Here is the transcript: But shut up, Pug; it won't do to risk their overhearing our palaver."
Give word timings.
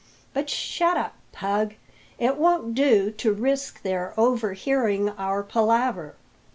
But 0.33 0.49
shut 0.49 0.97
up, 0.97 1.13
Pug; 1.31 1.75
it 2.17 2.37
won't 2.37 2.73
do 2.73 3.11
to 3.11 3.31
risk 3.33 3.83
their 3.83 4.15
overhearing 4.17 5.09
our 5.09 5.43
palaver." 5.43 6.15